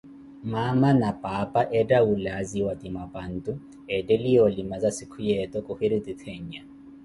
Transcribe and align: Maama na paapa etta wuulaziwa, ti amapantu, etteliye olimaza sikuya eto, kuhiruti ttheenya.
Maama 0.51 0.89
na 1.01 1.09
paapa 1.21 1.61
etta 1.79 1.97
wuulaziwa, 2.05 2.71
ti 2.79 2.87
amapantu, 2.91 3.51
etteliye 3.95 4.39
olimaza 4.47 4.89
sikuya 4.97 5.35
eto, 5.43 5.57
kuhiruti 5.67 6.11
ttheenya. 6.15 6.61